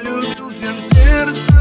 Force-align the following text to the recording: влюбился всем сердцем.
влюбился 0.00 0.48
всем 0.50 0.78
сердцем. 0.78 1.55